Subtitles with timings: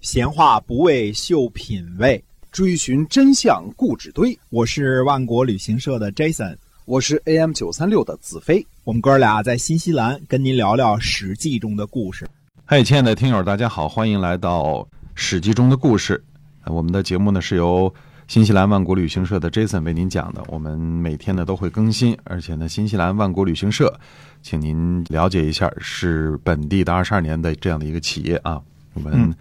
[0.00, 4.36] 闲话不为秀品味，追寻真相故纸堆。
[4.48, 8.66] 我是万国旅行社的 Jason，我是 AM 九三六的子飞。
[8.84, 12.26] 我们哥俩在新西兰跟您聊聊《史记》中的故事。
[12.64, 14.62] 嗨，亲爱的听友，大家好，欢迎来到
[15.14, 16.24] 《史记》中的故事。
[16.64, 17.92] 我们的节目呢是由
[18.26, 20.42] 新西兰万国旅行社的 Jason 为您讲的。
[20.48, 24.00] 我们每天呢都会更新，而且呢，新西兰万国旅行社，
[24.40, 28.58] 请您了解一下，是本地的二十二年的这样的一个企业啊。
[28.94, 29.32] 我们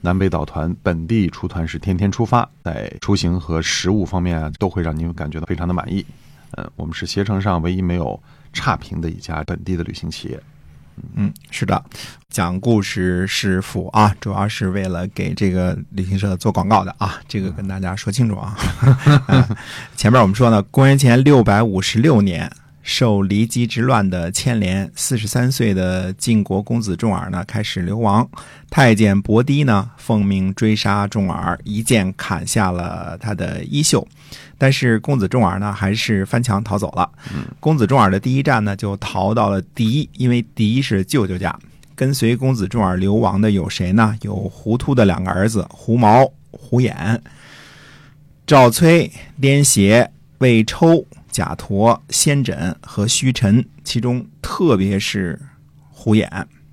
[0.00, 6.04] 南北岛团本地出团是天天出发，在出行和食物方面啊，都会让您感觉到非常的满意。
[6.52, 8.20] 嗯，我们是携程上唯一没有
[8.52, 10.40] 差评的一家本地的旅行企业。
[11.14, 11.80] 嗯，是的，
[12.28, 18.56] 讲故事是辅啊，主要是为了给这个旅行社做广告的啊，这个跟大家说清楚啊。
[19.94, 22.50] 前面我们说呢，公元前六百五十六年，
[22.88, 28.26] 受骊姬之乱的牵连，四十三岁的晋国公子重耳呢开始流亡，
[28.70, 34.08] 太监伯堤呢奉命追杀重耳，一剑砍下了他的衣袖。
[34.56, 37.06] 但是公子重耳呢，还是翻墙逃走了。
[37.60, 41.54] 公子重耳的第一站呢，就逃到了狄，因为狄是舅舅家。
[41.94, 44.16] 跟随公子重耳流亡的有谁呢？
[44.22, 47.20] 有胡突的两个儿子胡毛、胡衍、
[48.46, 53.64] 赵崔、颠邪、魏抽、贾陀、先轸和虚尘。
[53.84, 55.40] 其中特别是
[55.90, 56.28] 胡衍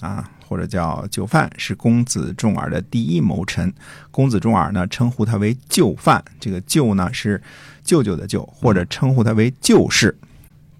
[0.00, 3.72] 啊，或者叫就范，是公子重耳的第一谋臣。
[4.10, 6.24] 公子重耳呢，称呼他为就范。
[6.38, 7.42] 这个就呢是
[7.82, 10.16] 舅舅的舅，或者称呼他为舅氏。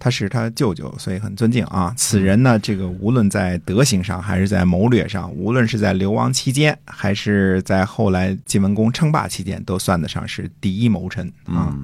[0.02, 1.92] 他是他舅舅，所以很尊敬啊。
[1.94, 11.76] 此人呢，这个无论在德行上，还是在谋略上，无论是在流亡期间，还是在后来晋文公称霸期间，都算得上是第一谋臣啊。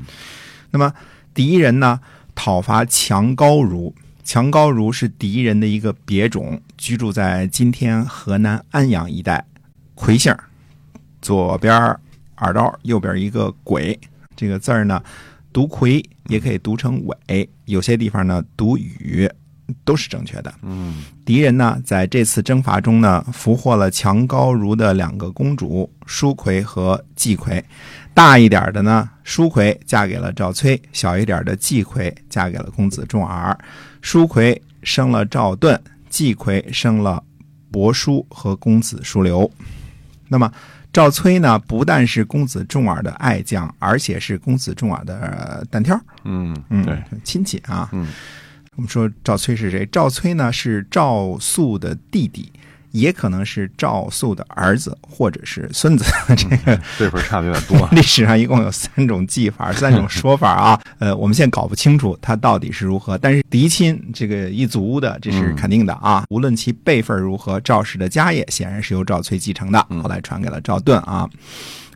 [0.71, 0.91] 那么
[1.37, 2.01] 敌人呢，
[2.35, 9.45] 讨伐强高如，强高如是敌人的一个别种，居住在今天河南安阳一带，
[9.95, 10.35] 魁姓，
[11.21, 11.75] 左边
[12.39, 14.01] 耳刀，右边一个鬼，
[14.35, 15.03] 这个字儿呢。
[15.53, 19.31] 读魁也可以读成伟，有些地方呢读禹，
[19.85, 20.53] 都是正确的。
[20.63, 27.65] 嗯，敌人呢在这次征伐中呢俘获了强高如的两个公主舒奎和季奎，
[28.15, 33.57] 大一点的呢舒奎嫁给了赵崔，小一点的季奎嫁给了公子重耳。
[34.01, 37.23] 舒奎生了赵盾，季奎生了
[37.71, 39.51] 伯叔和公子叔刘。
[40.29, 40.53] 那么。
[40.93, 45.95] 赵崔呢，不但是公子重耳的爱将，而且是公子重耳的单挑。
[46.25, 47.91] 嗯嗯，对，亲戚啊。
[47.93, 48.09] 嗯，
[48.77, 49.89] 我们说赵崔是谁？
[49.91, 52.53] 赵崔呢是赵肃的弟弟，
[52.91, 56.05] 也可能是赵肃的儿子或者是孙子。
[56.37, 57.89] 这个辈分差的有点多。
[57.93, 60.79] 历史上一共有三种记法，三种说法啊。
[61.01, 66.25] 呃，我们现在搞不清楚他到底是如何，但是嫡亲这个一族的，这是肯定的啊。
[66.29, 71.27] 无论其辈分如何，赵氏的家业显然是由赵崔继承的，后来传给了赵盾啊。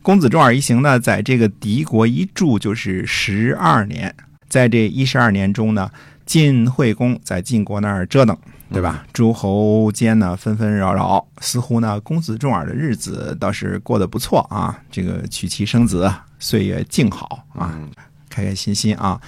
[0.01, 4.11] 公子重耳一行呢，在这个敌国一住就是十二年，
[4.49, 5.91] 在这一十二年中呢，
[6.31, 8.37] 晋惠公在晋国那儿折腾，
[8.71, 9.05] 对吧？
[9.11, 16.09] 诸侯间呢纷纷扰扰，似乎呢公子重耳的日子倒是过得不错啊，这个娶妻生子，
[16.39, 17.77] 岁月静好啊。
[18.29, 19.19] 开开心心啊，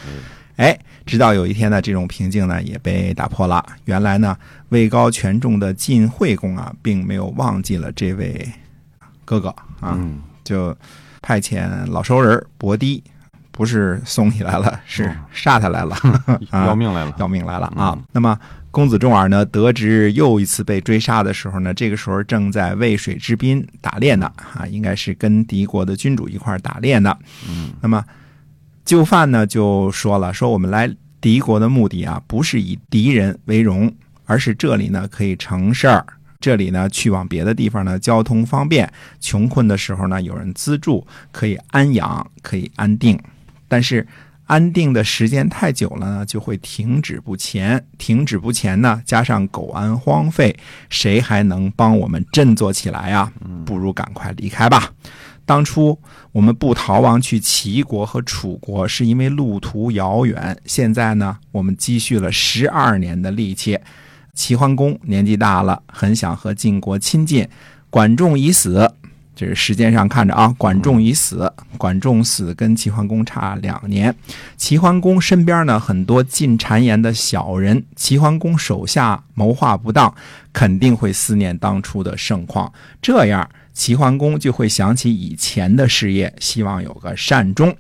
[0.55, 3.61] 哎，直到有一天呢，这种平静呢也被打破了。
[3.83, 4.37] 原来呢，
[4.69, 8.49] 位高权重的晋惠公啊，并没有忘记了这位
[9.25, 9.99] 哥哥啊，
[10.45, 10.73] 就
[11.21, 13.03] 派遣老熟人伯堤，
[13.53, 15.95] 不是送你来了，是杀他来了，
[16.51, 17.97] 要命来了，要命来了啊！
[18.11, 18.37] 那么
[18.71, 27.15] 公子重耳呢，得知又一次被追杀的时候呢，这个时候正在渭水之滨打猎呢，啊，应该是跟敌国的君主一块打猎呢。
[27.49, 28.03] 嗯，那么。
[28.85, 33.89] 就范呢就说了，说我们来敌国的目的啊，不是以敌人为荣，
[34.25, 36.05] 而是这里呢可以成事儿，
[36.41, 38.91] 这里呢去往别的地方呢交通方便，
[39.21, 43.17] 穷困的时候呢有人资助，可以安养，可以安定。
[43.73, 44.05] 但是
[44.45, 50.55] 安定的时间太久了呢，就会停止不前，停止不前呢，加上苟安荒废，
[50.91, 53.33] 谁还能帮我们振作起来呀？
[53.65, 54.91] 不如赶快离开吧。
[55.43, 55.97] 当初
[56.31, 60.55] 我们不逃亡去齐国和楚国，是因为路途遥远。
[60.65, 63.79] 现在呢，我们积蓄了十二年的力气。
[64.35, 67.49] 齐桓公年纪大了，很想和晋国亲近。
[67.89, 68.93] 管仲已死，
[69.35, 70.53] 这是时间上看着啊。
[70.57, 74.15] 管仲已死，管仲死跟齐桓公差两年。
[74.57, 80.13] 齐桓公身边呢很多进谗言的小人，齐桓公手下谋划不当，
[80.51, 82.71] 肯定会思念当初的盛况。
[83.01, 83.49] 这样。
[83.75, 87.75] 齐桓公就会想起以前的事业，希望有个善终。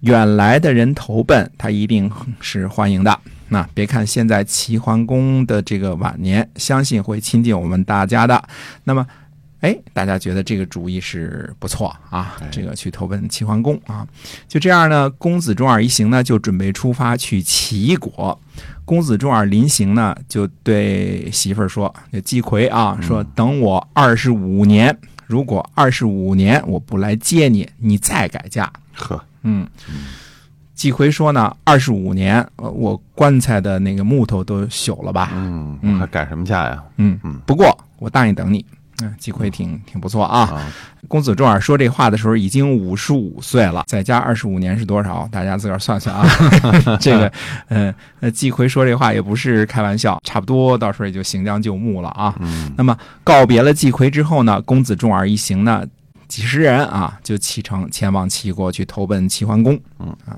[0.00, 3.20] 远来的人投奔他，一定是欢迎的。
[3.48, 8.42] 那别看现在齐桓公的这个晚年，相信会亲近我们大家的。
[8.84, 9.06] 那么
[9.60, 14.06] 哎，大家觉得这个主意是不错啊哎，这个去投奔齐桓公啊。
[14.46, 18.38] 就这样呢，公子重耳一行呢就准备出发去齐国。
[18.84, 24.96] 公子重耳临行呢，就对媳妇儿说：“就季葵啊，说等我二十五年，
[25.26, 29.68] 如果二十五年我不来接你，你再改嫁。”呵，嗯，
[30.74, 35.32] 季葵说呢，二十五年，呃我棺材的那个木头都朽了吧？
[35.34, 36.82] 嗯，嗯还改什么嫁呀？
[36.96, 38.64] 嗯嗯不过我答应等你。
[39.02, 40.40] 嗯，季葵挺挺不错啊。
[40.40, 40.72] 啊，
[41.06, 45.28] 公子重耳说这话的时候已经五十五岁了，再加二十五年是多少？
[45.30, 46.26] 大家自个儿算算啊。
[47.00, 47.32] 这个，
[47.68, 52.34] 嗯，呃，季葵说这话也不是开玩笑，差不多到时候也就行将就木了啊。
[52.40, 55.86] 嗯那么告别了季葵之后呢，公子重耳一行呢，
[56.26, 59.78] 几十人啊，就启程前往齐国去投奔齐桓公。
[60.00, 60.36] 嗯啊，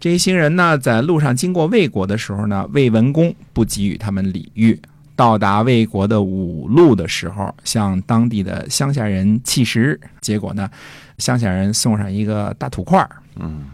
[0.00, 4.80] 这一行人呢，在路上经过魏国的时候呢，魏文公不给予他们礼遇。
[5.14, 10.70] 到达魏国的五路的时候，向当地的乡下人乞食，结果呢，
[11.18, 13.64] 乡下人送上一个大土块儿嗯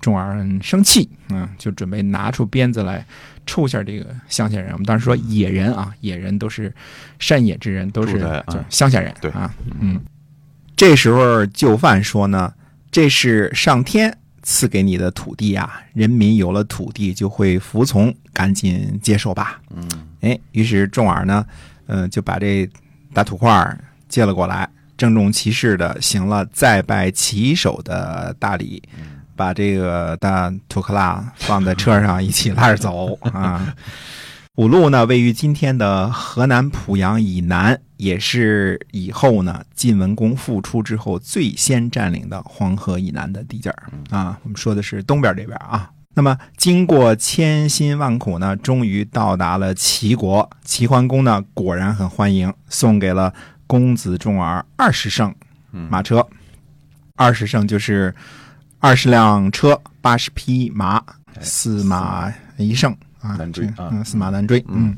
[0.00, 3.04] 重耳很生气，嗯，就准备拿出鞭子来
[3.44, 4.70] 抽一下这个乡下人。
[4.72, 6.72] 我们当时说野人啊，野人都是
[7.18, 8.20] 山野之人，都是
[8.68, 10.00] 乡下人，对啊，嗯。
[10.76, 12.52] 这时候就范说呢，
[12.90, 14.14] 这是上天
[14.48, 19.60] 赐给你的土地啊，人民有了土地就会服从，赶紧接受吧。
[19.74, 19.84] 嗯
[20.20, 21.44] 哎，于是重耳呢，
[21.86, 22.68] 嗯、就把这
[23.12, 23.76] 大土块儿
[24.08, 28.80] 接了过来，郑重其事的行了再拜旗手的大礼，
[29.34, 33.74] 把这个大土克拉放在车上一起拉着走啊。
[34.54, 44.38] 五路呢，位于今天的河南濮阳以南，也是以后呢晋文公复出之后最先占领的黄河以南的地界儿啊。
[44.42, 45.90] 我们说的是东边这边啊。
[46.14, 50.48] 那么经过千辛万苦呢，终于到达了齐国。
[50.64, 53.34] 齐桓公呢，果然很欢迎，送给了
[53.66, 55.34] 公子重耳二十乘
[55.72, 56.26] 嗯马车。
[57.16, 58.14] 二十乘就是
[58.78, 61.02] 二十辆车，八十匹马，
[61.40, 64.58] 四马一乘啊，难追啊这嗯，四马难追。
[64.68, 64.94] 嗯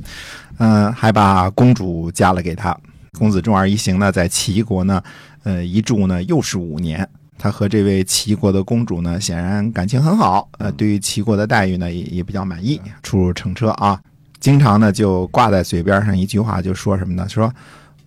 [0.58, 2.76] 嗯，呃，还把公主嫁了给他。
[3.18, 5.02] 公子重耳一行呢，在齐国呢，
[5.42, 7.08] 呃，一住呢又是五年。
[7.40, 14.00] 他和这位齐国的公主呢，显然感情很好，呃，对于齐国的待遇呢，也也比较满意，出入乘车啊，
[14.40, 17.28] 经常呢就挂在嘴边上一句话，就说什么呢？
[17.28, 17.52] 说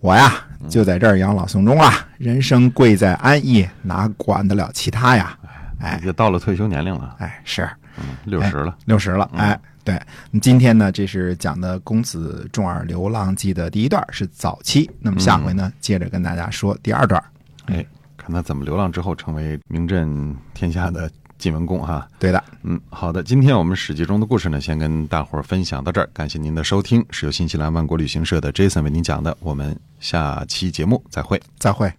[0.00, 0.34] 我呀
[0.68, 5.38] 就在这儿养老送终了，人生贵在安逸，哪管得了其他呀？
[5.80, 7.68] 哎也到了退休年龄了，哎，是
[7.98, 9.94] 嗯，六十了，六十了，嗯哎，对。
[10.30, 14.90] 那么今天呢，这是讲的《公子重耳流浪记》的第一段，是早期。
[15.00, 17.22] 那么下回呢，接着跟大家说第二段。
[17.66, 17.84] 哎，
[18.16, 22.08] 看他怎么流浪之后成为名震天下的晋文公哈。
[22.18, 31.40] 对的，嗯，好的，今天我们史记中的故事呢，先跟大伙儿分享到这儿，感谢您的收听，是由新西兰万国旅行社的 Jason 为您讲的，我们下期节目再会。
[31.58, 31.92] 再会。